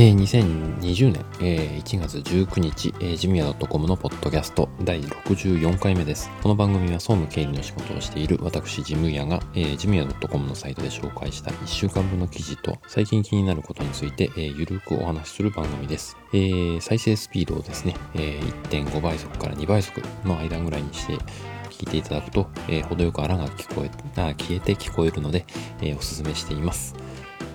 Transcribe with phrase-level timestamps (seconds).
[0.00, 6.30] えー、2020年、えー、1月19日、えー、ジムヤ .com のポッドキャスト第64回目です。
[6.42, 16.16] この番組は総務経理の仕事をしている私ジムヤが、えー、ジムヤ .com のサイトで紹介した1週間分の記事と最近気になることについて、えー、ゆるくお話しする番組です。
[16.32, 21.18] えー、再生スピードをですね、えー、1.5倍速から2倍速の間ぐらいにして
[21.68, 25.44] 聞いていただくと、えー、程よくあらが聞こえ、あ消えて聞こえるので、
[25.82, 26.94] えー、お勧めしています。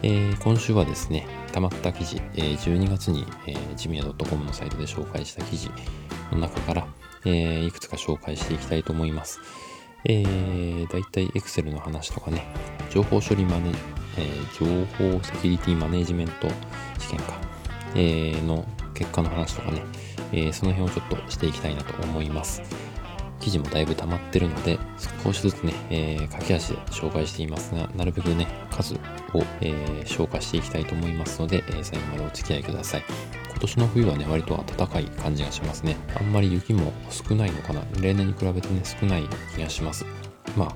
[0.08, 5.72] えー、今週はですね、溜まった記事、えー、12月に、えー、ジミヤ .com のサイトで紹介した記事
[6.32, 6.88] の中から、
[7.26, 9.40] えー、いくつか紹介していきたいと思います。
[10.04, 12.46] えー、だいたい Excel の話とかね、
[12.92, 13.72] 情報処理マネ、
[14.20, 14.86] えー、情
[15.18, 16.50] 報セキュリティマネジメント
[17.00, 17.42] 試験か、
[17.96, 18.64] えー、の
[18.94, 19.82] 結果の話とかね、
[20.32, 22.62] えー、その辺をちょっとしていきたいなと思います。
[23.40, 24.78] 記事もだいぶ溜まってるので、
[25.24, 29.00] 少しずつね、えー、駆け足で紹介していますが、なるべくね、数
[29.38, 33.04] を、えー、消化していきたいと思いますので、えー、最後までお付き合いください。
[33.50, 35.96] 今年の冬はね、割と暖かい感じがしますね。
[36.16, 37.82] あんまり雪も少ないのかな。
[38.02, 39.24] 例年に比べてね、少ない
[39.56, 40.06] 気がします。
[40.58, 40.76] まあ、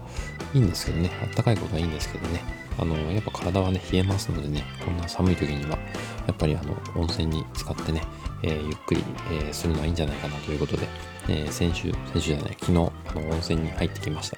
[0.53, 2.41] いいんですけどね、暖かいことはいいんですけどね、
[2.77, 5.77] あの、やっぱ体はね、冷えますのでね、こんな寒い時には、
[6.25, 8.01] やっぱりあの、温泉に使ってね、
[8.43, 10.87] えー、ゆっくり、えー、するのはいいんじゃないかなということで、
[11.27, 14.37] えー、先週、先週じゃない、昨日、あの、温泉に入ってきました。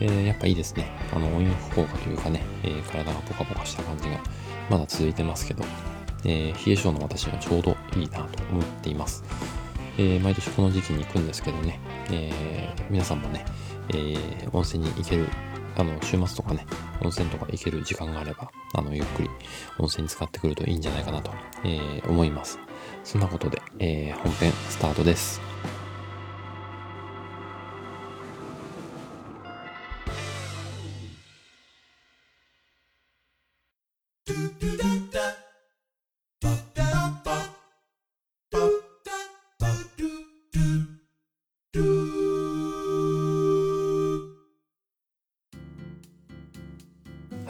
[0.00, 0.90] えー、やっぱいいですね。
[1.12, 4.18] あの、温浴効果というかね、えー、体がポカポカした感じが、
[4.68, 5.64] まだ続いてますけど、
[6.24, 9.22] えー、冷え性の私はちょうどいいなと思っています。
[9.98, 11.78] え、毎年この時期に行くんですけどね、
[12.10, 13.44] え、皆さんもね、
[13.92, 14.16] え、
[14.52, 15.26] 温泉に行ける、
[15.76, 16.66] あの、週末とかね、
[17.02, 19.30] 温泉とか行ける時間があれば、あの、ゆっくり
[19.78, 21.32] 温泉に使ってくるといいんじゃないかなと、
[21.64, 22.58] え、思います。
[23.04, 25.40] そんなことで、え、本編スタートです。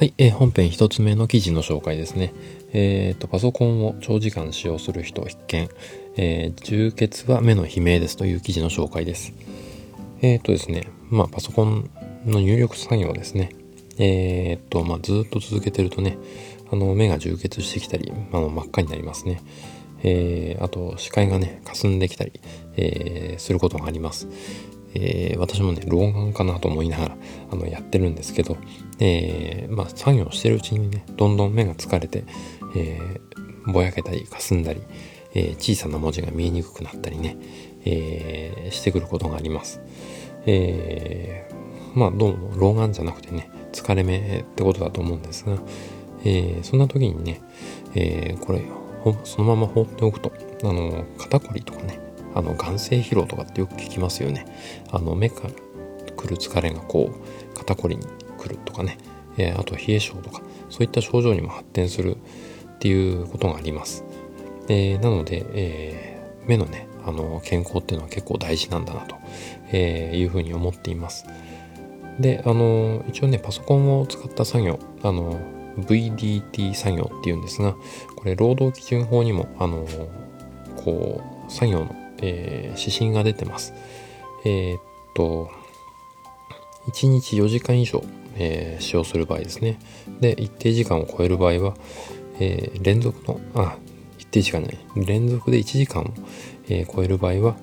[0.00, 2.32] はい、えー、本編一つ目の記事の紹介ですね。
[2.72, 5.68] えっ、ー、と、パソコンを長時間使用する人必見、
[6.16, 9.34] えー、充血は目の悲鳴ですという記事の紹介です。
[10.22, 11.90] えっ、ー、とですね、まあ、パソコン
[12.24, 13.50] の入力作業ですね。
[13.98, 16.16] えっ、と、まあ、ずっと続けてるとね、
[16.72, 19.42] あの、目が充血してきたり、あの、真っ赤になりますね。
[20.02, 22.40] えー、あと、視界がね、霞んできたり、
[22.78, 24.28] え、することがあります。
[24.94, 27.16] え、私もね、老眼かなと思いながら、
[27.52, 28.56] あの、やってるんですけど、
[29.00, 32.24] えー、まあ、作業してるうちにね、どんどん目が疲れて、
[32.76, 34.82] えー、ぼやけたり、霞んだり、
[35.34, 37.36] え小さな文字が見えにくくなったりね、
[37.84, 39.80] えしてくることがあります。
[40.46, 41.48] え
[41.94, 45.56] まあ、どうも老眼じゃなくてね、疲れ目ってことだと思うんですが、
[46.24, 47.40] えそんな時にね、
[47.94, 48.62] えこれ、
[49.24, 50.32] そのまま放っておくと、
[50.64, 52.00] あの、肩こりとかね、
[52.34, 54.46] あの眼性疲労とかってよく聞きますよね
[54.90, 55.50] あの目から
[56.14, 58.06] 来る疲れがこう肩こりに
[58.40, 58.98] 来るとかね、
[59.36, 64.04] えー、あと冷え性とかそういった症状にも発展するっていうことがあります、
[64.68, 69.16] えー、なので、えー、目のねあの健康っていうのは結構大事なんだなと、
[69.72, 71.24] えいうふうに思っています
[72.18, 75.40] であの一応ねパソコンを使った作業あの
[75.78, 77.74] VDT 作業っていうんですが
[78.16, 79.86] これ労働基準法にもあの
[80.76, 83.72] こう作業のえ、指針が出てます。
[84.44, 84.78] え、っ
[85.14, 85.50] と、
[86.88, 88.02] 1日4時間以上、
[88.36, 89.78] えー、使用する場合ですね。
[90.20, 91.74] で、一定時間を超える場合は、
[92.38, 93.76] えー、連続の、あ、
[94.18, 96.06] 一定時間ない、連続で1時間を、
[96.68, 97.56] えー、超える場合は、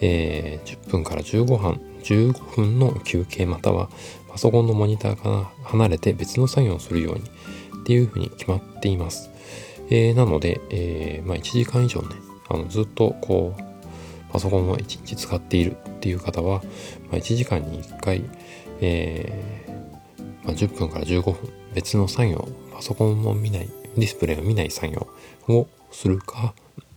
[0.00, 3.90] えー、10分から15分、15分の休憩または
[4.28, 7.22] パソコンのモニターから離れて別の作業をするように
[7.80, 9.30] っていうふうに決まっています。
[9.90, 12.08] えー、なので、えー、まあ、1時間以上ね、
[12.48, 13.62] あのずっとこう
[14.32, 16.62] パソコンを1日使っているっていう方は、
[17.10, 18.24] まあ、1時間に1回、
[18.80, 19.59] え
[20.44, 25.06] まあ、10分から15分別の作業パソコンを見ないディスプレイを見ない作業
[25.48, 26.54] をするか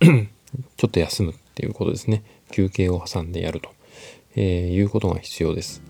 [0.76, 2.22] ちょっと休むっていうことですね。
[2.54, 3.70] 休憩を挟んでやると、
[4.36, 5.82] えー、いうことが必要です、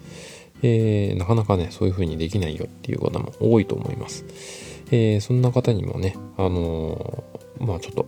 [0.62, 4.24] えー、なかなかねそういうふうにできないよっていう方も多いと思います、
[4.90, 7.22] えー、そんな方にもねあの
[7.58, 8.06] まあちょっと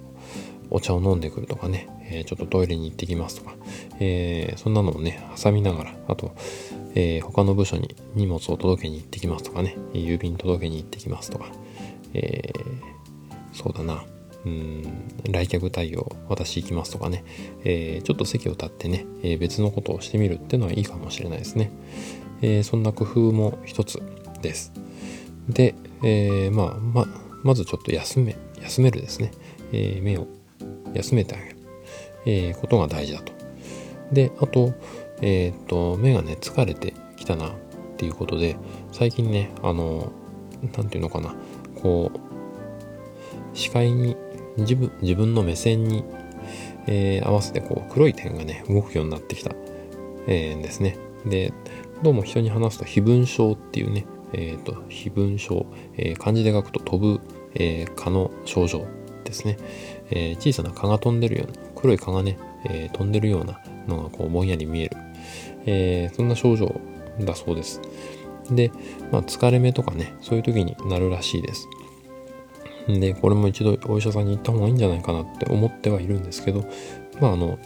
[0.70, 3.54] お茶を飲んでくるとかね、えー、ちょっとトイレに行ってきますとか、
[4.00, 6.32] えー、そんなのをね、挟みながら、あと、
[6.94, 11.46] えー、他の部署に荷物を届けに行ってきますとかね、郵便届けに行ってきますとか、
[12.14, 12.52] え
[13.52, 14.04] そうだな、
[14.46, 14.82] うん、
[15.30, 17.24] 来客対応、私行きますとかね、
[17.64, 21.70] えちょっと席を立ってね、え別のことをしてみるっていうのはいいかもしれないですね。
[22.40, 24.00] えそんな工夫も一つ
[24.40, 24.72] です。
[25.48, 27.06] で、えまあ、ま、
[27.42, 29.32] まずちょっと休め、休めるですね。
[29.72, 30.26] え、目を
[30.96, 31.56] 休めてあげる、
[32.26, 33.32] えー、ことが大事だと。
[34.12, 34.74] で、あと、
[35.22, 37.52] えっ、と、目がね、疲れてきたなっ
[37.96, 38.56] ていうことで、
[38.92, 40.12] 最近ね、あの、
[40.76, 41.34] なんていうのかな、
[41.82, 44.16] こう、視界に、
[44.58, 46.02] 自分自分の目線に、
[46.86, 49.54] えー、合わせてこう黒い点がね動くようになってきた、
[50.26, 50.96] えー、ですね。
[51.26, 51.52] で
[52.02, 55.66] どうも人に話すと非分症っていうね、えーと、非分症、
[55.96, 57.20] えー、漢字で書くと飛ぶ、
[57.54, 58.86] えー、蚊の症状
[59.24, 59.56] ですね、
[60.10, 64.96] えー、小さな蚊が飛んでるような黒い蚊がね、えー、飛んでるようなのがこうぼんやり見える、
[65.66, 66.80] えー、そんな症状
[67.20, 67.80] だそうです。
[68.50, 68.70] で、
[69.10, 71.68] まあ、疲れ目とかねそういう時になるらしいです。
[72.88, 76.64] で、これも一度お医者さんに行った方がいいんじゃないかなって思ってはいるんですけど、
[77.20, 77.58] まああの、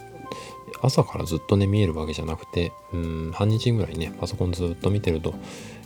[0.81, 5.35] 朝からずっとね、見えるわけじゃなくて、うん、半日ぐらいね、パソコンずっと見てると、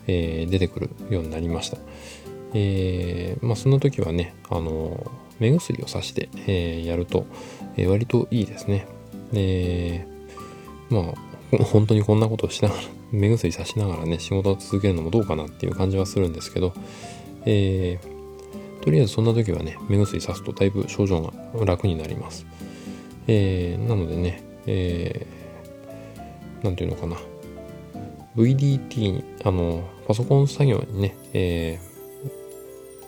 [0.07, 1.77] えー、出てくるようになりました。
[2.53, 7.25] えー、まあそんな時はね、あの、目薬をさして、えー、やると、
[7.77, 8.87] えー、割といいですね。
[9.31, 10.07] で、
[10.89, 16.73] まあ、本当にこんなことをしながら、 目薬さしながらね、仕事を続けるのもどうかなっていう感じはするんですけど、
[17.45, 22.45] えー、とりあえずそんな時はね、目薬さすとだいぶ症状が楽になります。
[23.27, 27.17] えー、なのでね、えー、なんていうのかな。
[28.35, 31.79] VDT に、あの、パソコン作業にね、え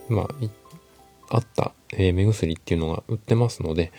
[0.10, 3.92] ー、まあ、あった、えー、目薬っていうのが売ってますので、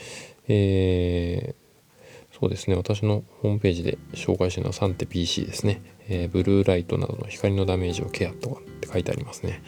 [0.49, 5.83] えー、そうですね、私のホームページで紹介してるのはサンテ PC ですね。
[6.09, 9.63] えー、ブルーライトなどの光のダメージをケアとかって書いてありますね。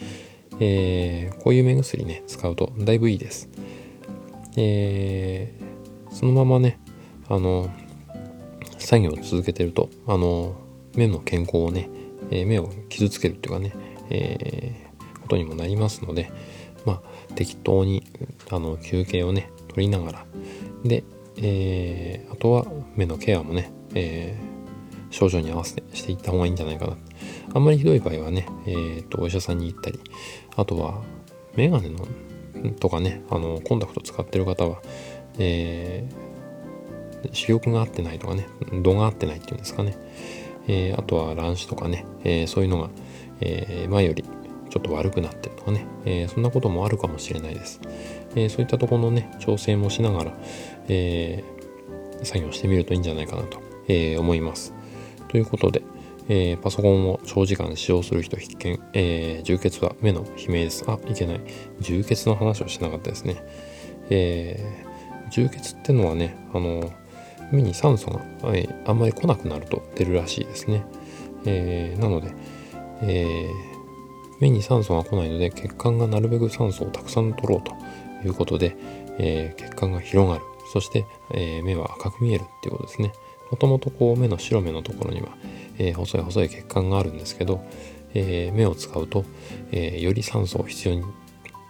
[0.60, 3.48] えー、こういう目薬ね、使うとだいぶいいです。
[4.56, 6.78] えー、そのままね、
[7.28, 7.70] あの、
[8.78, 10.54] 作業を続けてると、あの、
[10.96, 11.88] 目の健康をね、
[12.30, 13.72] え、目を傷つけるっていうかね、
[14.10, 14.86] え、
[15.22, 16.30] ことにもなりますので、
[17.34, 18.04] 適当に、
[18.50, 20.26] あの、休憩をね、取りながら、
[20.84, 21.04] で、
[21.36, 22.66] えー、あとは
[22.96, 26.96] 目のケアもね、えー、症状に合わせてしていった方がいいんじゃないかな。
[27.54, 30.00] あんまりひどい場合はね、えー、と、お医者さんに行ったり、
[30.56, 31.02] あとは、
[31.56, 32.06] メガネの、
[32.78, 34.82] とかね、あの、コンタクト使ってる方は、
[35.38, 38.46] えー、視力が合ってないとかね、
[38.82, 39.96] 度が合ってないっていうんですかね。
[40.68, 42.90] えー、あとは乱視とかね、えー、そういうのが、
[43.40, 44.24] え、前より
[44.70, 47.80] ちょっと悪くなってるとかね、えー、そんなこともあるかもしれないです。
[48.34, 50.38] えー、そういったところのね、調整もしながら、
[50.88, 54.72] えー、作業してみるといいんじゃないかなと、え、思います。
[55.28, 55.82] ということで、
[56.28, 60.84] え、パソコンを長時間使用する人必見、え、充血は目の悲鳴です。
[60.86, 61.40] あ、いけない。
[61.80, 63.42] 充血の話をしなかったですね。
[64.10, 66.92] えー、充血ってのはね、あの、
[67.50, 68.20] 目に酸素が、
[68.54, 70.84] え、あんまり来なくなると出るらしいですね。
[71.46, 72.32] え、なので、
[73.02, 73.69] えー、
[74.40, 77.74] 目に酸素が来ないので血管がなるべく酸素をたくさん取ろうと
[78.26, 78.76] いうことで、
[79.18, 80.44] えー、血管が広がる。
[80.72, 81.04] そして、
[81.34, 83.12] えー、目は赤く見えるっていうことですね。
[83.50, 85.30] もともとこう目の白目のところには
[85.80, 87.64] えー、細い細い血管があるんですけど、
[88.12, 89.24] え、目を使うと、
[89.72, 91.02] え、より酸素を必要に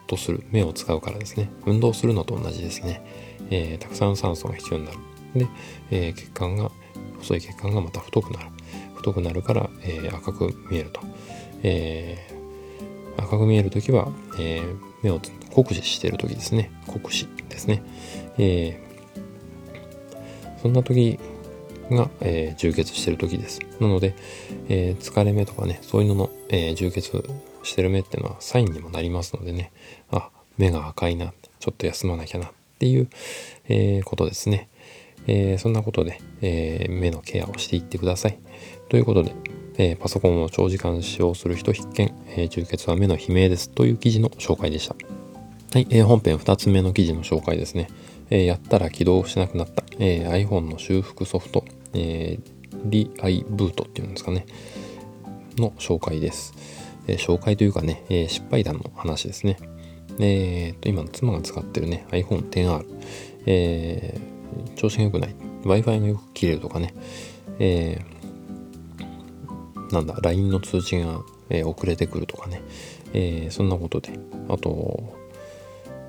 [0.09, 0.43] とする。
[0.51, 1.49] 目を使うからですね。
[1.65, 3.03] 運動するのと同じですね、
[3.51, 4.99] えたくさん酸素が必要になる。
[5.37, 5.47] で、
[5.93, 6.73] え血管が
[7.19, 8.47] 細い血管がまた太くなる。
[8.97, 11.01] 太くなるから、え赤く見えると、
[11.63, 12.40] え
[13.21, 14.09] 赤く見える時は、
[14.39, 14.63] え
[15.03, 17.83] 目を酷使している時ですね酷使ですね、
[18.39, 18.81] え
[20.63, 21.19] そんな時
[21.91, 23.61] が、えー、充血してる時です。
[23.81, 24.15] なので、
[24.69, 27.11] え、疲れ目とかね、そういうのの、え、充血
[27.63, 29.73] してる目っていうのはサインにもなりますのでね、
[30.11, 33.09] あ、目が赤いな、ちょっと休まなきゃなっていう、
[33.69, 34.69] えことですね。
[35.27, 38.39] えそんなことで、え目のケアをしていってください。
[38.89, 39.35] ということで、
[39.83, 44.95] えパソコンを長時間使用する人必見、え充血は目の悲鳴ですという記事の紹介でした。
[45.73, 47.89] はい、え本編2つ目の記事の紹介ですね。
[48.29, 54.45] えやったら起動しなくなった、え iPhone の修復ソフト、えー、リアイブートっていうんですかね、
[55.57, 56.53] の紹介です。
[57.07, 59.57] え、紹介というかね、え、失敗談の話ですね。
[60.19, 62.85] えー、と、今妻が使ってるね、iPhone XR、
[63.47, 65.35] えー、調子が良くない。
[65.65, 66.95] Wi-Fi がよく切れるとかね、
[67.59, 68.20] えー、
[69.93, 72.63] なんだ、LINE の通知が、えー、遅れてくるとかね、
[73.13, 74.13] えー、そんなことで、
[74.49, 75.19] あと、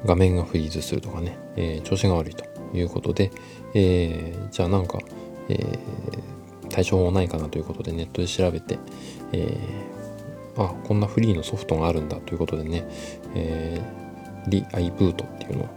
[0.05, 3.31] 画面がフリーズするとかね、えー、調子が悪いということで、
[3.73, 4.99] えー、じゃあなんか、
[5.49, 8.79] えー、対処法ないかなということでネットで調べて、
[9.31, 12.87] えー、あこんなフリーのソフトがあるんだということでね、
[13.35, 15.63] えー、リアイブートっていうの。
[15.65, 15.69] を、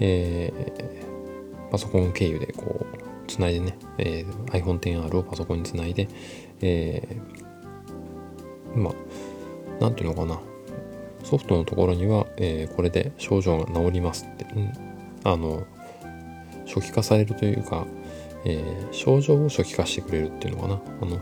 [0.00, 6.08] えー、パソコン経由でこうつないでね、えー、iPhone XR をパソコンにつないで、
[6.60, 7.41] えー、
[8.74, 10.40] まあなんていうのかな。
[11.24, 14.72] ソフトのところには、えー、これで症状が治りますって、うん、
[15.24, 15.64] あの
[16.66, 17.86] 初期化されるというか、
[18.44, 20.80] えー、症状を初期化してくれるっていうのかな。
[21.00, 21.20] あの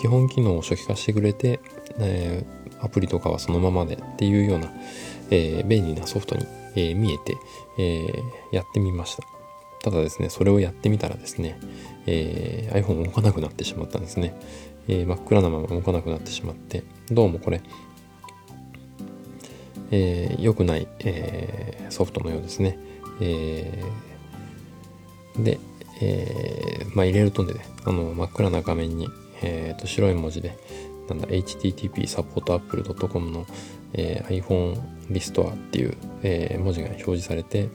[0.00, 1.60] 基本機能を初期化してくれて、
[1.98, 4.72] えー、アプリとかはそのままでっていうような、
[5.30, 7.36] えー、便利なソフトに、えー、見えて、
[7.78, 9.24] えやってみました。
[9.82, 11.58] ただですねそれをやってみたらですね、
[12.06, 14.38] え iPhone 動かなくなってしまったんですね、
[14.88, 17.60] え真っ暗なまま動かなくなってしまってどうもこれ
[19.90, 22.78] えー、良くない、えー、ソフトのようですね。
[23.20, 25.58] えー、で、
[26.00, 27.54] えー、まあ入れるとね、
[27.84, 29.08] あの真っ暗な画面に、
[29.42, 30.56] えー、と白い文字で、
[31.08, 33.46] なんだ、http サポート apple.com の、
[33.94, 34.78] えー、iPhone
[35.10, 37.68] リストアっていう、えー、文字が表示されて、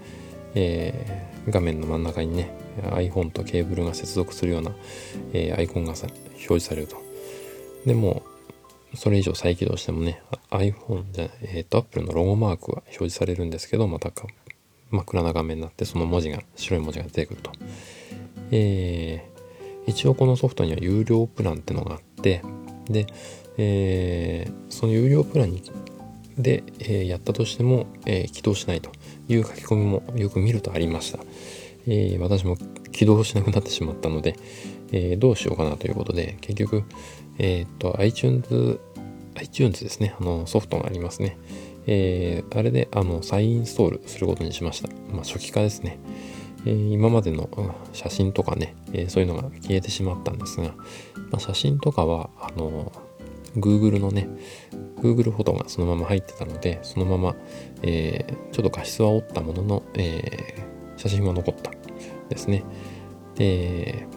[0.54, 2.56] えー、画面の真ん中にね、
[2.92, 4.72] iPhone とケーブルが接続するような、
[5.34, 7.03] えー、アイコンがさ表示されると。
[7.86, 8.24] でも、
[8.96, 10.22] それ以上再起動してもね、
[10.52, 14.28] iPhone じゃえっ、ー、と、Apple のロゴマークが表示されるんですけど、またか
[14.92, 17.52] 真っ暗な画面になって、その文字が、白い文字が出てくると。
[18.52, 22.42] えー、一応このソフトには有料プランってのがあって、
[22.86, 23.08] で、
[23.58, 25.64] えー、その有料プランに
[26.38, 28.92] で、えー、やったとしても、えー、起動しないと
[29.28, 31.20] いう書き込みもよく見るとありました。
[31.86, 32.58] えー、私も
[32.92, 34.36] 起動しなくなってしまったので、
[34.94, 36.84] えどうしようかなということで、結局、
[37.38, 38.80] えっ、と、iTunes、
[39.36, 41.38] iTunes ですね、あの、ソフトがありますね。
[41.86, 44.90] えー、あれで、あの、再インストールすることにしました。
[45.12, 46.00] まあ、初期化ですね。
[46.66, 47.50] えー、今までの
[47.92, 50.68] 写真とかね、え、そういうのが消えてしまったんですが、
[51.32, 52.92] まあ、写真とかは、あの、
[53.58, 54.30] Google のね、
[55.02, 57.36] Google フォトがそのまま入ってたので、そのまま、
[57.82, 61.72] えー、ちょっと画質は折ったものの、えー、写真は残った
[62.30, 62.64] ですね。
[63.36, 64.08] で、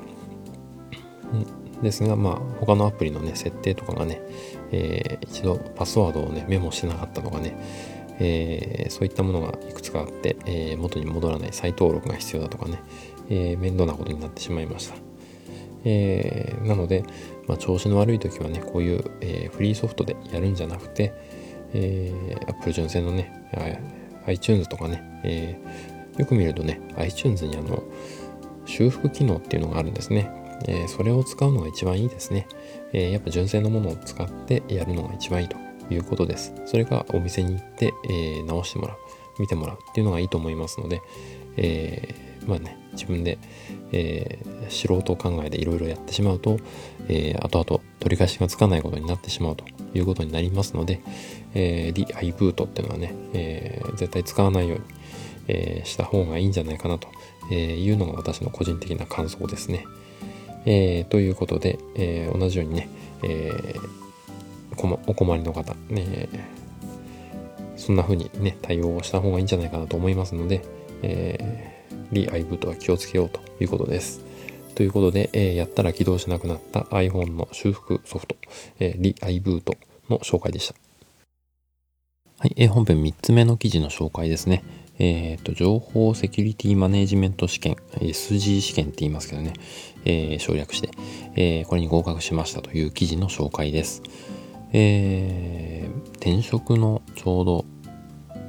[1.82, 4.20] ですが、まあ、他のアプリのね、設定とかがね、
[4.72, 7.56] えー、一度パスワードをね、メモしてなかったとかね、
[8.18, 12.82] えー、そういったものがいくつかあって、えー、元に戻らない再登録が必要だとかね、
[13.28, 14.94] え、面倒なことになってしまいました。
[15.84, 17.04] え、なので、
[17.46, 21.12] まあ、調子の悪い時はね、こういう、え、フリーソフトでやるんじゃなくて、
[21.74, 22.12] え、
[22.48, 23.32] Apple 純正のね、
[24.26, 25.58] iTunes とかね、え、
[26.16, 27.82] よく見るとね、iTunes にあの、
[28.64, 30.45] 修復機能っていうのがあるんですね。
[30.64, 32.48] えー、それを使うのが一番いいですね、
[32.92, 35.56] えー、やっぱ純正のものを使ってやるのが一番いいと
[35.90, 36.52] いうことです。
[36.66, 38.96] それがお店に行って、えー、直してもらう、
[39.38, 41.02] 見てもらうっていうのがいいと思いますので、
[41.56, 42.14] え、
[42.46, 43.38] まあね、自分で、
[43.92, 46.58] え、素人考えでいろいろやってしまうと、
[47.08, 51.00] え、後々取り返しがつかないことになってしまうということになりますので、
[51.54, 54.84] えー、リアイブートっていうのはね、え、絶対使わないように、
[55.48, 57.08] え、した方がいいんじゃないかなと
[57.54, 59.84] いうのが私の個人的な感想ですね。
[60.66, 62.88] えー、ということで、えー、同じようにね、
[63.22, 66.28] えー、お困りの方、ね、
[67.76, 70.62] そんな風にね、対応した方がいいんじゃないかなと思いますので、
[71.02, 74.24] えー、リアイブートは気をつけようということです。
[74.74, 78.36] ということで、えー、やったら起動しなくなった iPhone の修復ソフト、
[78.78, 79.74] えー、リアイブート
[80.10, 80.74] の紹介でした。
[82.38, 84.62] はい、えー、本編3つ目の記事の紹介ですね。
[84.98, 89.52] え、ー、と、情報セキュリティマネジメント試験、SG 試験って言いますけどね、
[90.04, 90.90] えー、省略して、
[91.34, 94.02] えー、これに合格しましたという記事の紹介です。
[94.72, 97.64] えー、転職のちょうど、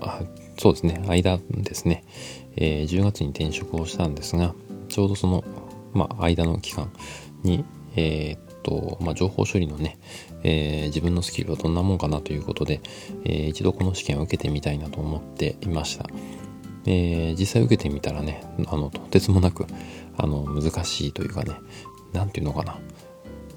[0.02, 0.22] あ
[0.58, 2.04] そうですね、間ですね、
[2.56, 4.56] えー、10月に転職をしたんですが、
[4.90, 5.44] ちょうどその、
[5.94, 6.92] まあ、間の期間
[7.44, 9.98] に、えー、と、まあ、情報処理のね、
[10.50, 12.80] えー、自分のスキルはどんなもんかなということで、
[13.26, 16.06] えー、一度この試験を受けてみたいなと思っていました。
[16.86, 19.66] えー、実際受けてみたらね、あの、とてつもなく、
[20.18, 21.52] あの、難しいというかね、
[22.14, 22.80] なんていうのかな。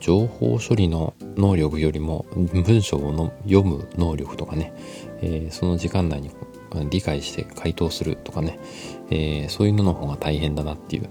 [0.00, 4.72] 情報処理の能力よりも文章を読む能力とかね、
[5.20, 6.30] えー、その時間内に
[6.90, 8.58] 理解して回答するとかね、
[9.10, 11.08] えー、そういうのの方が大変だなっていう、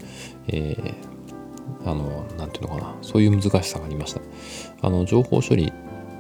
[0.47, 4.21] えー、あの、なんていうのかな、そういう難しさがありました。
[4.81, 5.71] あの、情報処理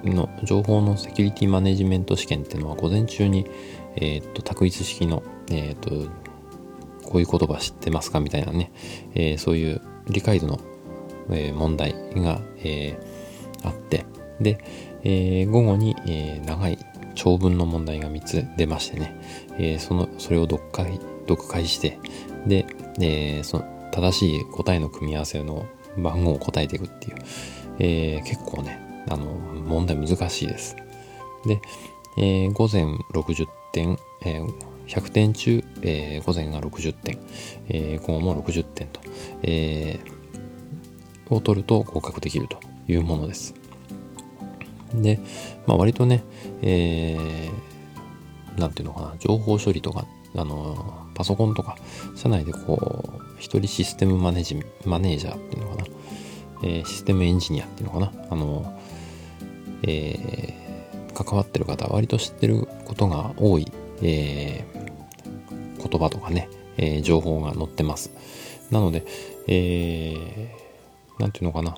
[0.03, 3.45] の、情報のセキュリティマネジメント試験っていうのは午前中に、
[3.95, 5.89] えっ、と、択一式の、えっ、と、
[7.03, 8.71] こういう言葉知ってますかみたいなね、
[9.15, 10.59] えー、そういう理解度の、
[11.31, 12.97] え、問題が、え、
[13.63, 14.05] あって、
[14.39, 14.57] で、
[15.03, 16.77] え午後に、え長い
[17.15, 19.15] 長文の問題が3つ出ましてね、
[19.57, 21.99] えその、それを読解、読解して、
[22.47, 22.65] で、
[22.99, 25.65] えその正しい答えの組み合わせの
[25.97, 27.15] 番号を答えていくっていう、
[27.79, 30.75] え結構ね、あの、問題難しいです。
[31.45, 31.61] で、
[32.17, 34.41] え午前60点、え
[34.89, 37.19] 100点中、えー、午前が60点、
[37.69, 38.99] えー、午後も60点と、
[39.43, 43.53] えー、を取ると合格できるというものです。
[44.95, 45.19] で、
[45.67, 46.23] まあ、割とね、
[46.63, 50.05] えー、なんていうのかな、情報処理とか
[50.35, 51.77] あのパソコンとか
[52.15, 55.85] 社内でこう一人システムマネジマネージャーっていうのかな、
[56.63, 58.11] えー、システムエンジニアっていうのかな？
[58.29, 58.79] あの、
[59.83, 68.11] えー、関わってる方は割と知ってることが多い、えー、言葉とかね、え情報が載ってます。
[68.71, 69.05] なので、
[69.47, 71.77] えー、なんていうのかな？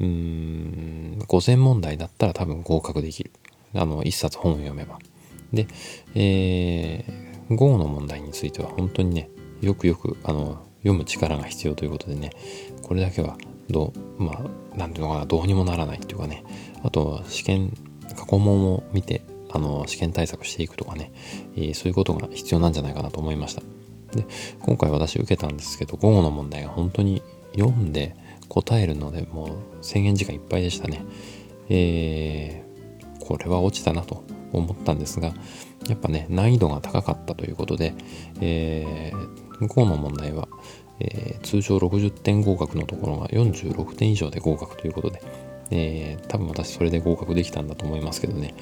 [0.00, 3.30] うーん午前問題だったら多分合格できる。
[3.74, 4.98] あの一冊本を読めば。
[5.52, 5.66] で、
[6.14, 9.28] えー、午後の問題については本当にね
[9.60, 12.30] よくよくあの読む力が必要ということでね
[12.82, 13.36] これだけは
[13.70, 14.40] どうまあ
[14.76, 16.44] 何ていうのかなどうにもならないっていうかね
[16.82, 17.72] あと試験
[18.16, 21.12] 過去問を見てあの試験対策していくとかね、
[21.56, 23.62] えー、そういうことが必要なんじゃないかなと思いました。
[24.16, 24.26] で
[24.60, 27.22] 今回私受けたんですけど午後の問題が本当に
[27.54, 28.14] 読んで
[28.48, 31.04] 答えるのでもう制限時間いっぱいでしたね。
[31.68, 35.32] えー、これは落ちたなと思ったんですが
[35.88, 37.94] やっぱね難易度が高かったということで、
[38.40, 40.48] えー、5の問題は、
[41.00, 45.22] えー、通常60点合格のところが46点以上で合格ということで、
[45.70, 48.54] えー、多分私それで合格できたんだと思いますけどね、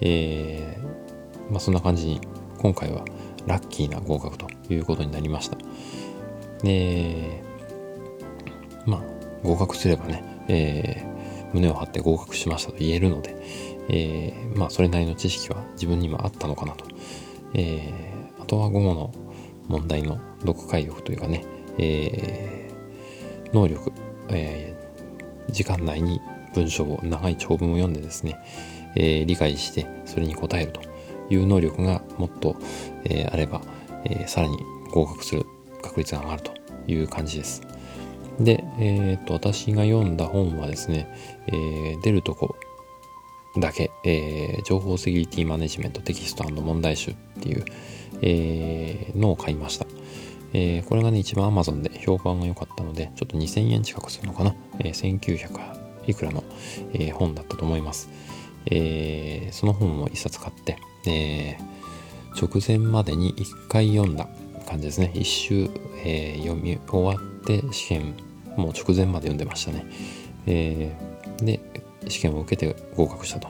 [0.00, 2.20] えー、まあ、そんな感じに
[2.58, 3.04] 今回は
[3.46, 5.56] ラッキーな合格ということになりました。
[6.62, 7.42] で
[8.86, 9.02] まあ
[9.42, 11.02] 合格すればね、え、
[11.54, 13.34] 胸を張って合格しましたと言えるので、
[13.88, 16.84] え、まあそれなりの知識は自分にもあったのかなと、
[17.54, 17.94] え、
[18.38, 19.14] あとは午後の
[19.68, 21.44] 問題の読解力というかね、
[21.78, 23.92] えー、能力、
[24.28, 26.20] えー、時間内に
[26.54, 28.38] 文章を長い長文を読んでですね、
[28.96, 30.80] えー、理解してそれに答えると
[31.30, 32.56] いう能力がもっと、
[33.04, 33.62] えー、あれば、
[34.04, 34.58] えー、さらに
[34.90, 35.44] 合格する
[35.82, 36.52] 確率が上がると
[36.88, 37.62] いう感じです。
[38.40, 41.14] で、えっ、と、私が読んだ本はですね、
[41.46, 42.56] え、出るとこ
[43.58, 47.64] だけ、えー、情報セキュリティマネジメントテキスト問題集っていう、
[48.22, 49.86] えー、のを買いました。
[50.52, 54.54] えー、これがね、一番 Amazon で評判が良かったので、ちょっと2000円近くするのかな。
[54.78, 56.44] えー、1900いくらの、
[56.92, 58.08] えー、本だったと思います。
[58.66, 64.28] えー、その本を一冊買って、えー、直前までに一回読んだ
[64.66, 65.12] 感じですね。
[65.14, 65.70] 一周、
[66.04, 68.14] えー、読み終わって試験、
[68.56, 69.84] もう直前まで読んでましたね。
[70.46, 71.60] えー、で、
[72.08, 73.48] 試験を受けて合格したと。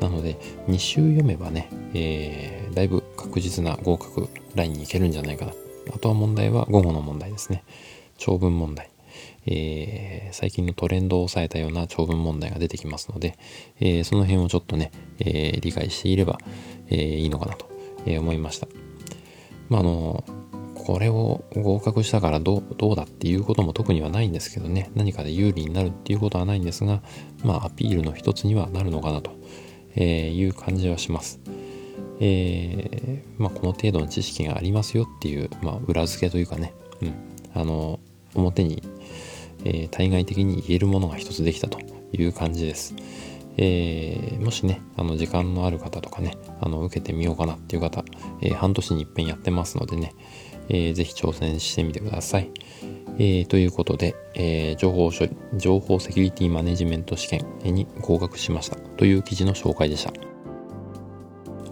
[0.00, 0.36] なので、
[0.68, 5.52] 2週読めばね、えー、だいぶ確実な合格ラインに行けるんじゃないかな。
[5.94, 7.64] あとは問題は午後の問題ですね。
[8.16, 8.90] 長文問題。
[9.46, 13.38] えー、最近のトレンドを抑えたような長文問題が出てきますので、
[13.80, 16.38] えー、その辺をちょっとね、えー、理解していれば、
[16.90, 17.68] えいいのかなと
[18.06, 18.68] え思いました。
[19.68, 20.24] まあ、あの、
[20.74, 27.02] これを合格したからどうどうだっていうことも特にはないんですけどね何かで有利になるっていうことはないんですが
[27.44, 29.32] まあアピールの一つにはなるのかなと、
[29.96, 31.40] えいう感じはします。
[32.20, 37.14] えー、まあ、この程度の知識がありますよっていう、まあ、裏付けというかね、うん、
[37.54, 38.00] あの
[38.34, 38.82] 表に、
[39.64, 41.78] えー、対外的に言えるものが一つできたと
[42.12, 42.94] いう感じです。
[43.60, 48.04] えー、もしね、あの時間のある方とかね、あの受けてみようかなっていう方、
[48.40, 50.14] え、半年に一遍やってますのでね、
[50.68, 52.50] えー、ぜひ挑戦してみてください。
[53.18, 60.12] えー、ということで、えー、情報処理、情報セキュリティマネジメント試験に合格しましたという記事の紹介でした。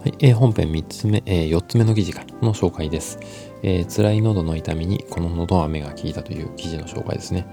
[0.07, 3.19] はい、え、本編3つ目、え、4つ目の記事かの紹介です。
[3.61, 7.45] えー、辛い喉の痛みにこの喉飴が効いたという記事の紹介ですね。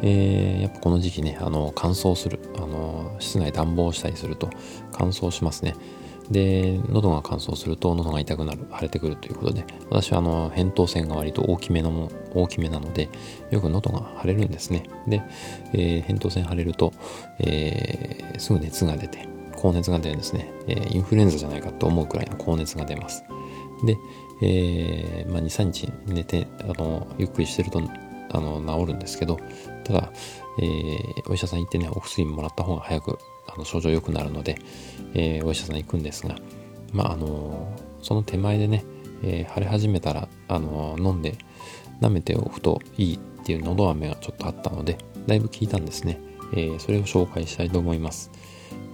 [0.00, 4.48] えー、やっぱこの時期ね、あの乾燥する、あの室内暖房したりすると
[4.90, 5.74] 乾燥しますね。
[6.30, 13.10] で、喉が乾燥すると喉が痛くなる、腫れてくるということで、私はあの、扁桃腺が割と大きめのも、大きめなので、
[13.50, 14.84] よく喉が腫れるんですね。
[15.06, 15.20] で、
[15.74, 16.94] えー、扁桃腺腫れると、
[17.38, 19.28] えー、すぐ熱が出て、
[19.60, 20.52] 高熱が出るんですね。
[20.68, 23.24] えー、インフルエンザじゃないかと思うくらいの高熱が出ます。
[23.84, 23.98] で、
[24.40, 27.82] えー、まあ、2、3日寝て、あの、ゆっくりしてると、
[28.30, 29.38] あの、治るんですけど、
[29.82, 30.12] ただ、
[30.60, 33.18] えー、お医者さん行ってね、お薬もらった方が早く
[33.48, 34.58] あの症状良くなるので、
[35.14, 36.36] えー、お医者さん行くんですが、
[36.92, 38.84] まあ、あのその手前でね、
[39.22, 41.36] えー、腫れ始めたら、あの飲んで
[42.00, 46.20] 舐めておくといいっていう喉飴がちょっとあったので、だいぶ効いたんですね。
[46.52, 48.30] えー、それを紹介したいと思います。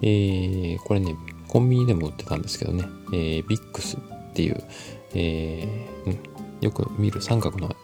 [0.06, 1.16] えー、これね、
[1.48, 4.62] コンビニでも売ってたんですけどね、えー、ビックスっていう、
[5.14, 7.74] えー、よく見る三角の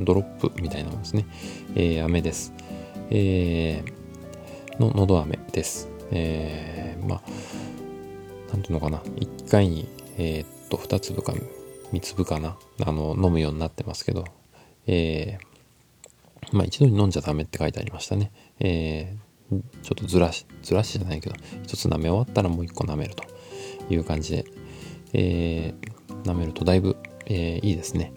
[0.00, 1.26] ドロップみたいなものですね。
[1.76, 2.52] えー、飴です。
[3.10, 5.88] えー、の、のど飴です。
[6.10, 7.22] えー、まあ、
[8.52, 11.32] なんていうのかな、1回に、えー、っと、2粒か
[11.92, 14.24] 3粒かな、あの、飲むようになってますけど、
[14.88, 18.32] えー、まあ一度に飲んじゃダメって書いてありましたね。
[18.58, 19.14] え、
[19.50, 23.24] ちょっとずらし、ずらしじゃないけど、一つ舐め終わったらもう一個舐めると
[23.92, 24.44] いう感じで、
[25.12, 28.12] えー、舐めるとだいぶ、えー、いいですね。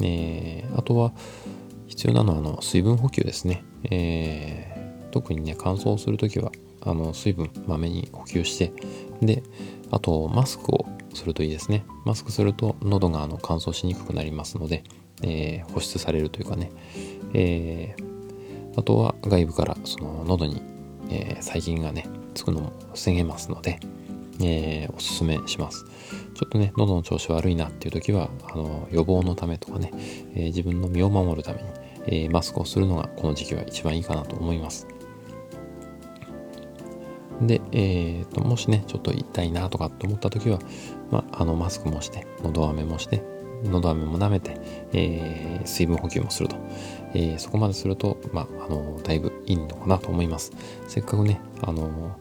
[0.00, 1.12] えー、あとは
[1.86, 3.64] 必要なのはあの水分補給ですね。
[3.90, 8.72] えー、特にね乾燥する時はあの水分まめに補給して
[9.20, 9.42] で
[9.90, 11.84] あとマスクをするといいですね。
[12.04, 14.84] マスクすると喉があの乾燥しにくくなりますので、
[15.22, 16.70] えー、保湿されるというかね、
[17.34, 18.11] えー、
[18.76, 20.62] あとは外部からその喉に、
[21.10, 23.78] えー、細菌がねつくのも防げますので、
[24.40, 25.84] えー、おすすめします。
[26.34, 29.90] ちょっとね、喉の調子悪いなっていう時は、あの予防のためとかね、
[30.34, 31.68] えー、自分の身を守るために、
[32.06, 34.86] えー、マスクをするのがこの時期は一番いいかなと思います。
[37.40, 40.58] で、えーと、もしね、ちょっと痛いなとかって思った時は、
[41.10, 43.22] まあ、あのマスクもして、喉飴もして、
[43.64, 44.56] 喉飴も舐めて、
[44.92, 46.56] えー、水分補給もすると、
[47.14, 50.52] えー、そこまですると、まあ、あのだいぶいいのかなと思います。
[50.88, 52.16] せっかくね、あの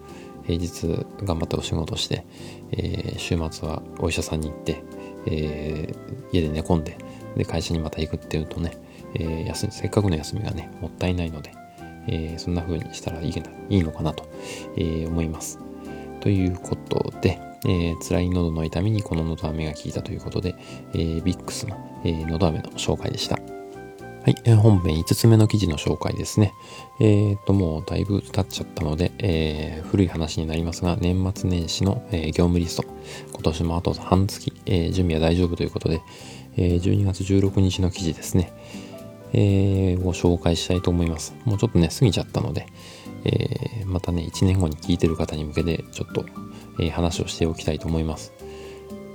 [0.45, 2.25] 平日頑張ってお仕事して、
[2.71, 4.83] えー、週末はお医者さんに行って、
[5.27, 5.95] えー、
[6.31, 6.97] 家で寝込んで
[7.35, 8.71] で会社にまた行くっていうとね、
[9.15, 11.51] えー、休せっかくの休みがねもったいないので、
[12.07, 13.33] えそんな風にしたらいい
[13.69, 14.29] いいのかなと、
[14.75, 15.59] え思います。
[16.19, 20.55] ということで、えー、辛い喉の痛みにこの喉飴が効いたということで、
[20.93, 23.37] えー、ビックスの、えー、喉飴の紹介でした。
[24.23, 26.53] はい、えー、本編5つ目の記事の紹介ですね。
[26.99, 32.83] えー、っと、もうだいぶ経っちゃったので、えー、古い話になりますが、年末年始の、えー、業務リスト、
[33.33, 36.03] 今年もあと半月、えー、準備は大丈夫ということで、
[36.55, 38.53] えー、12月16日の記事ですね、
[39.33, 41.33] えー、ご紹介したいと思います。
[41.45, 42.67] もうちょっとね、過ぎちゃったので、
[43.25, 46.25] えー、またね、1年後に聞いてる方に向けて、ちょっと、
[46.81, 48.33] え、話をしておきたいと思います。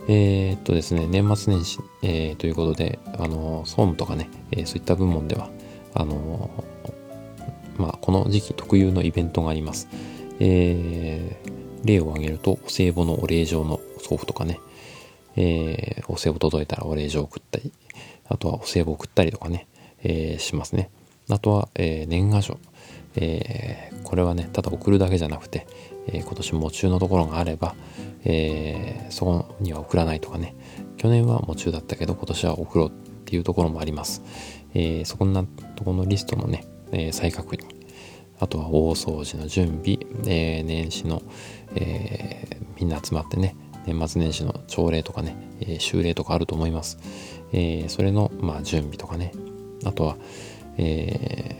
[0.08, 5.50] えー、っとですね、年末年始、えー、ということで、あの、総務とかね、えー、そういった部門では、
[5.94, 6.50] あの、
[7.76, 9.88] まあ、この時期特有のイベントがあります。
[10.38, 14.60] えー、例を挙げると、お歳暮のお礼状の送付とかね、
[15.36, 17.72] えー、お歳暮届いたらお礼状を送ったり、
[18.28, 19.66] あとはお歳暮送ったりとかね、
[20.02, 20.90] えー、しますね。
[21.28, 22.58] あとは、えー、年賀状。
[23.16, 25.66] えー、これはね、ただ送るだけじゃなくて、
[26.06, 27.74] えー、今年夢中のところがあれば、
[28.24, 30.54] えー、そこには送らないとかね。
[30.96, 32.92] 去年は夢中だったけど今年は送ろうっ
[33.24, 34.22] ていうところもあります、
[34.74, 37.64] え、そんなとこのリストのね、え再確認。
[38.38, 41.22] あとは大掃除の準備、え年始の、
[41.74, 46.98] えみんな集まってね年末年始の朝礼とかね、え修礼とかあると思います、
[47.52, 49.32] えそれの、まあ、準備とかね。
[49.84, 50.16] あとは、
[50.78, 51.56] え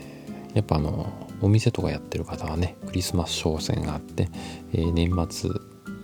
[0.55, 1.07] やっぱあの
[1.41, 4.29] お店とかやってる方はねクリスマス商戦があって、
[4.73, 5.51] えー、年末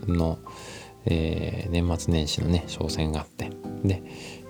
[0.07, 0.39] の、
[1.07, 3.51] えー、年末年始のね商戦があって
[3.85, 4.03] で、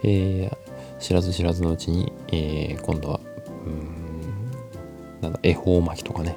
[0.02, 3.20] えー、知らず知らずのうちに、え今度は
[3.66, 4.50] うん
[5.20, 6.36] なんだ恵方巻きとかね、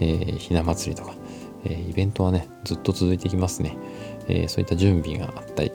[0.00, 1.14] えひな祭りとか、
[1.64, 3.76] えイベントはねずっと続いていきますね、
[4.28, 5.72] えそういった準備があったり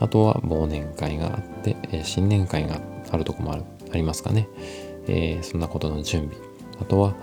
[0.00, 4.48] あとは忘年会があって、え新年会があるとこもあるありますかね、
[5.06, 6.48] えそんなことの準備。
[6.80, 7.14] あとは、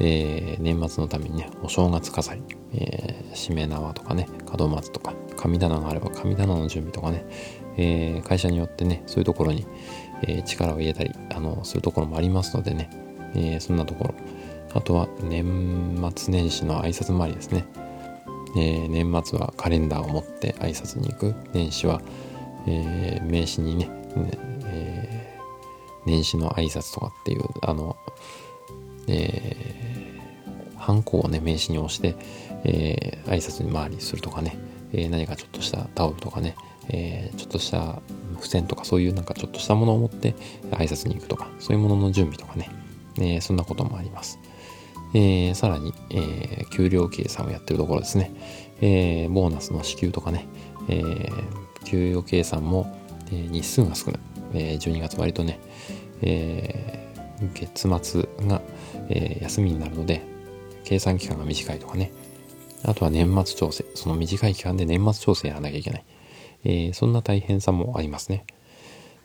[0.00, 2.42] えー、年末のためにね、お正月飾り、
[2.74, 4.26] えー、しめ縄とかね、
[4.58, 7.24] 門松とか、神棚があれば神棚の準備とかね、
[7.76, 9.66] えー、会社によってね、そういうところに、
[10.22, 12.90] えー、力を入れたり、あの、するところもありますのでね、
[13.34, 14.14] えー、そんなところ。
[14.74, 17.66] あとは、年末年始の挨拶回りですね。
[18.56, 21.34] えー、年末はカレンダーを持って挨拶に行く。
[21.52, 22.00] 年始は、
[22.66, 24.30] えー、名刺にね、ね
[24.66, 25.38] え、
[26.06, 27.96] 年始の挨拶とかっていう、あの、
[29.08, 29.81] えー、
[30.82, 32.16] ハンコをね、名刺に押して、
[32.64, 34.56] えー、挨拶に回りするとかね、
[34.92, 36.56] えー、何かちょっとしたタオルとかね、
[36.88, 38.02] えー、ちょっとした
[38.34, 40.34] 付箋とかそういうなんかちょっとしたものを持って
[40.72, 42.68] 挨拶に行くとか、そういうものの準備とかね、
[43.20, 44.40] え、そんなこともあります。
[45.14, 48.32] え、さらに、え、給料計算をやってるところですね。
[48.80, 50.48] え、ボーナスの支給とかね、
[50.88, 51.30] え、
[51.84, 52.92] 給与計算も、
[53.30, 54.20] え、日数が少ない。
[54.54, 55.60] え、12月割とね、
[56.22, 57.08] え、
[57.54, 58.62] 月末が、
[59.08, 60.31] え、休みになるので、
[60.84, 62.12] 計算期間が短いとかね。
[62.84, 63.84] あとは年末調整。
[63.94, 66.04] その短い期間で年末調整やらなきゃいけない。
[66.64, 68.44] えー、そんな大変さもありますね。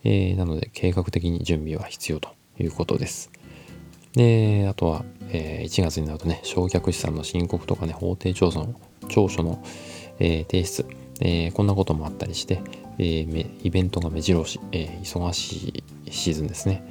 [0.04, 3.30] えー、なので、計画的に準備は必要ということです。
[4.14, 8.74] で、あとは、えー、1月になるとね、焼却資産の申告とかね、法定調査の、
[9.08, 9.62] 調書の、
[10.18, 10.86] えー、提出、
[11.20, 12.60] えー、こんなこともあったりして、
[12.98, 16.82] えー、イベントが目白押し、えー、忙しいシーズンですね。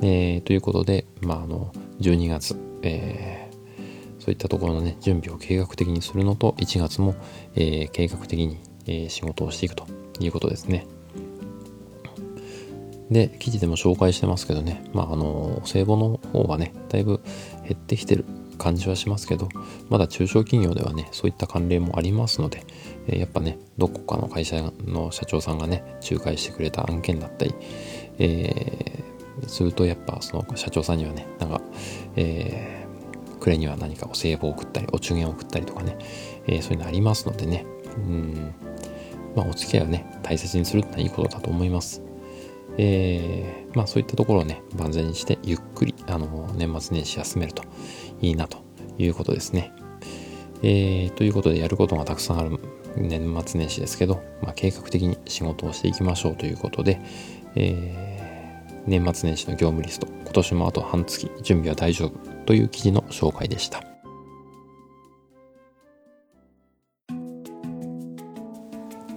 [0.00, 3.47] えー、ということで、まあ、あの、12月、えー、
[4.28, 7.14] そういったところのね、準備を計画的にするのと、1月も、
[7.54, 9.86] えー、計画的に、えー、仕事をしていくと
[10.20, 10.86] いうことですね。
[13.10, 17.22] で、記事でも紹介してますけどね、まあ、あの、聖母の方はね、だいぶ
[17.62, 18.26] 減ってきてる
[18.58, 19.48] 感じはしますけど
[19.88, 22.64] まだ中小企業ではねそういった慣例もありますので、
[23.06, 27.54] え、やっぱねどこかの会社の社長さんがね仲介してくれた案件だったり、
[28.18, 31.62] えー、するとやっぱその社長さんにはねなんか、
[32.16, 32.87] え、
[33.38, 35.96] 暮れには何かお歳暮を送ったりお中元を送ったりとかね、
[36.46, 37.66] えー、そういうのありますのでね。
[37.96, 38.54] うん。
[39.36, 42.02] まあお付き合いをね大切にするってのはいいことだと思います。
[42.78, 47.64] えー、まあそういったところをね、万全にしてゆっくり、あの、年末年始休めると
[48.20, 48.58] いいなと
[48.98, 49.72] いうことですね。
[50.62, 52.58] えー、ということでやることがたくさんある
[52.96, 57.00] 年末年始ですけど、まあ、計画的に仕事をしていきましょうということで、
[57.54, 62.27] えー、年末年始の業務リスト、今年もあと半月、準備は大丈夫。
[62.48, 63.80] という記事の紹介でした。
[63.80, 63.84] は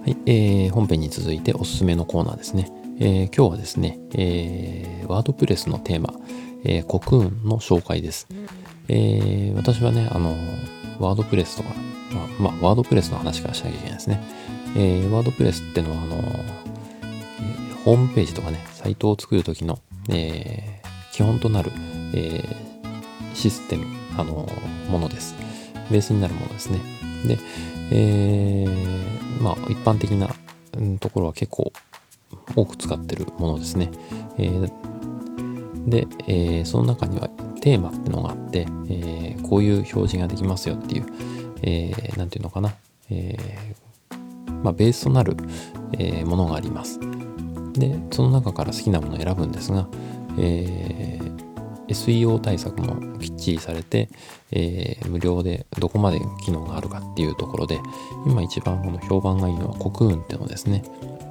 [0.04, 2.70] い、えー、本編に続いておすすめのコーナーですね。
[3.00, 6.12] えー、今日はですね、えー、ワードプレスのテーマ、
[6.64, 8.28] えー、コクーンの紹介です。
[8.88, 10.36] えー、私はね、あの、
[10.98, 11.70] ワードプレスとか、
[12.38, 14.20] まあ、まあ、ワードプレスの話からしなきゃいけないですね。
[14.76, 19.78] えー、ワードプレスってのは、あの、えー、ホームページとかね、サイトを作るときの、
[20.10, 21.72] えー、基本となる、
[22.12, 22.71] えー、
[23.34, 24.48] システム、あの、
[24.90, 25.34] ものです。
[25.90, 26.80] ベースになるものですね。
[27.26, 27.38] で、
[27.90, 30.28] えー、まあ、一般的な
[31.00, 31.72] ところは結構
[32.56, 33.90] 多く使ってるものですね。
[34.38, 34.70] えー、
[35.88, 37.28] で、えー、その中には
[37.60, 41.06] テーマってのがあって、えー、こういう表示ができますよっていう、
[41.62, 42.74] えー、なんていうのかな、
[43.10, 45.36] えー、まあ、ベースとなる、
[45.98, 46.98] え、ものがあります。
[47.74, 49.86] で、その中から好きなものを選ぶんですが、
[50.38, 51.41] えー、
[51.92, 54.08] SEO 対策もきっちりされて、
[54.50, 57.80] えー、無料でどこまで機能があるかっていうところで、
[58.26, 60.82] 今一番この評判がいいのはコクーンってのですね。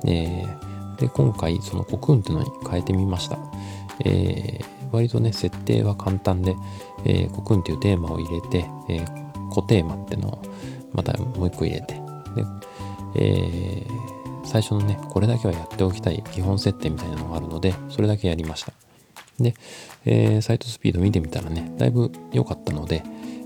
[0.06, 0.72] えー
[1.02, 3.40] で、今回そのコクーンっていうのに変えてみました。
[4.06, 6.56] えー、割とね、設定は簡単で、
[7.04, 10.42] えー、コクーンっていうテーマを入れて、えー、コテーマっていうのを
[10.94, 12.02] またもう一個入れて、で、
[13.16, 18.74] えー、最初のね、これだけはやっておきたい基本設定みたいなのがあるので、それだけやりました。
[19.42, 19.54] で、
[20.06, 23.04] えー、サイトスピード見てみたらね、だいぶ良かったので、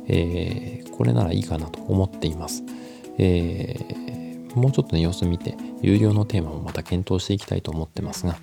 [0.08, 2.63] えー、これならいいかなと思っています。
[3.17, 8.38] えー、もうちょっとね、様子見て、有料のテーマもまた検討していきたいと思ってますが、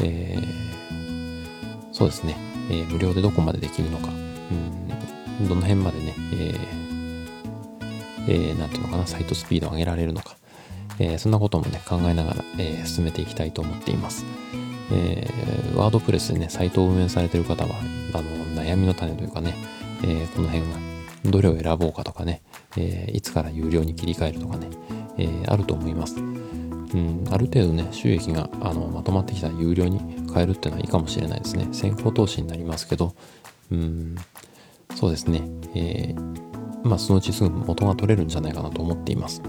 [0.00, 2.36] えー、そうですね、
[2.70, 4.08] えー、無料でどこまでできるのか、
[5.40, 6.88] うん、どの辺までね、えー
[8.28, 10.36] えー、なんていうのかな、サイトスピードを上げられるのか、
[10.98, 14.24] えー、そんなこともね、考えながら、えー、進めていきたいと思っています。
[14.90, 17.70] えー、ワードプレスでね、サイトを運営されてる方は、
[18.14, 19.54] あの、悩みの種というかね、
[20.02, 20.78] えー、この辺が、
[21.24, 22.42] どれを選ぼうかとかね、
[22.76, 24.68] えー、いつから有料に切り替えるとかね、
[25.18, 26.16] えー、あると思います。
[26.16, 30.00] うん、ある程度ね、収益があのまとまってきたら有料に
[30.32, 31.68] 変えるっていうのはいいかもしれないですね。
[31.72, 33.14] 先行投資になりますけど、
[33.70, 34.16] うん、
[34.94, 35.42] そうですね。
[35.74, 39.42] えー、まあ、そのうちすぐ元が取れるんじゃないかなと思っています。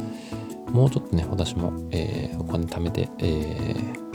[0.71, 4.09] もうちょっとね、私も、え、お金貯めて、えー、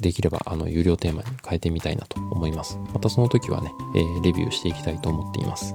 [0.00, 2.78] できれば、あの、有料テーマに変えてみたいなと思います。
[2.92, 5.74] またその時はね、えー、レビューしていきたいと思っています。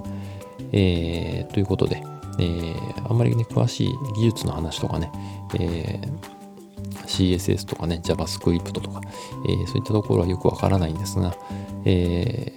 [0.71, 2.03] えー、ということで、
[2.39, 5.11] えー、あんまりね、詳しい技術の話とかね、
[5.59, 6.39] えー、
[7.05, 9.01] CSS とかね、JavaScript とか、
[9.47, 11.35] えー、そういったところはよくわからないんですが、
[11.85, 12.53] え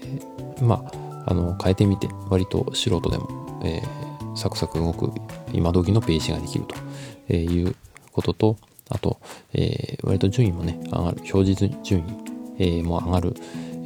[0.56, 0.84] ー、ま
[1.26, 5.12] あ、あの、変えてみて、割と素人でも、えー、サクサク動く
[5.52, 6.64] 今時のページができる
[7.28, 7.74] という
[8.12, 8.56] ことと、
[8.92, 9.18] あと、
[9.54, 12.04] えー、割と順位もね、上がる、表示順位、
[12.58, 13.34] えー、も上がる、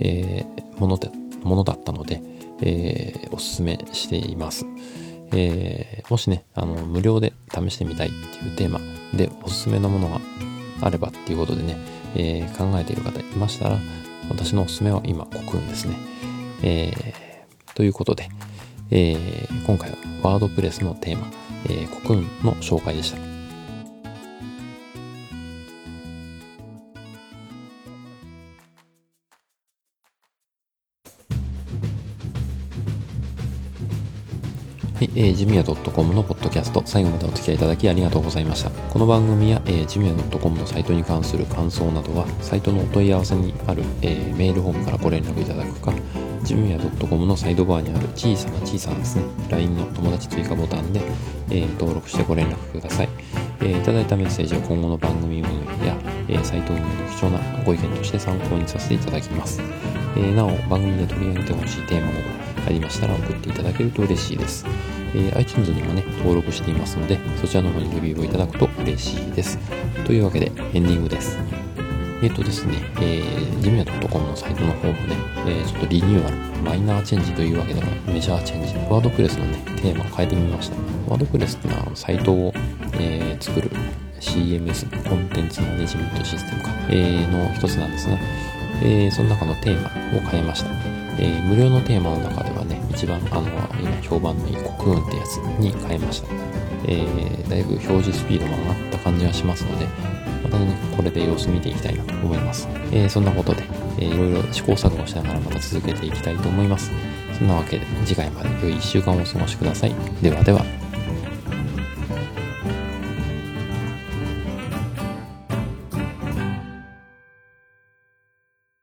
[0.00, 1.10] えー、もので、
[1.42, 2.20] ものだったので、
[2.60, 4.66] えー、おすすめしています。
[5.32, 8.80] えー、もしね、あの、無料で試してみたいっていうテーマ
[9.16, 10.20] でおすすめのものが
[10.82, 11.76] あればっていうことでね、
[12.16, 13.78] えー、考えている方いましたら、
[14.28, 15.96] 私のおすすめは今、コクーンですね。
[16.62, 18.28] えー、ということで、
[18.90, 21.28] えー、今回はワードプレスのテーマ、
[21.66, 23.25] えー、コクーンの紹介でした。
[35.18, 38.68] えー、ジミヤ .com のポッドキャスト、最後までお付き合いいただきありがとうございました。
[38.68, 45.94] この番組や、えー、ジミヤ .com のサイトに関する感想などは、サイトのお問い合わせにある、えー、メールフォームからご連絡いただくか、
[46.42, 51.00] ジムヤ .com のサイドバーにある小さな小さなですね、LINE の友達追加ボタンで、
[51.48, 53.08] えー、登録してご連絡ください。
[53.60, 55.96] えー、いただいたメッセージを今後の番組運営や、
[56.28, 59.62] えー、サイト運営の貴重なご意見として参考にさせていただきます。
[60.14, 62.35] えー、なお、番組で取り上げてほしいテーマなど、
[62.66, 64.66] ありましたら送っていただけると嬉しいです。
[65.14, 69.58] えー、iTunes にもね、登録していますので、そちらの方にレビューをいただくと嬉しいです。
[70.04, 71.38] というわけで、エンディングです。
[72.22, 78.74] えっ、ー、とですね、えー、ジムヤ .com のサイトの方もね、えー、ちょっとリニューアル、マイナーチェンジというわけでもメジャーチェンジ。
[78.90, 80.76] ワードプレスのね、テーマを変えてみました。
[81.08, 82.52] ワードプレスっていうのは、サイトを、
[82.94, 83.70] えー、作る
[84.20, 88.16] CMS、コンテンツマネジメントシステムか、えー、の一つなんですが、
[88.82, 90.70] えー、その中のテーマを変えました。
[91.18, 92.55] えー、無料のテーマの中では、
[92.96, 93.46] 一番あの、
[93.78, 96.28] 今評判のいい国運ってやつに変えました。
[96.86, 99.86] えー、だいぶ表示スピードも上がった感じがしますので、
[100.42, 102.66] またね、これで様子見ていきたいなと思います。
[102.92, 103.64] えー、そんなことで、
[103.98, 106.90] えー、いろいろ試行錯誤しながらまた続けていきたいと思います。
[107.38, 109.94] そんなわけで、次回まで良い1週間をお過ごしください。
[110.22, 110.75] ではでは。